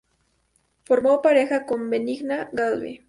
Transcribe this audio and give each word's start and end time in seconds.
Formó 0.83 1.21
pareja 1.21 1.67
con 1.67 1.91
Benigna 1.91 2.49
Galve. 2.53 2.99